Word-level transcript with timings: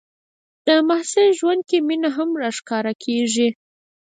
د 0.67 0.69
محصل 0.87 1.27
ژوند 1.39 1.61
کې 1.69 1.77
مینه 1.87 2.09
هم 2.17 2.29
راښکاره 2.41 2.93
کېږي. 3.03 3.49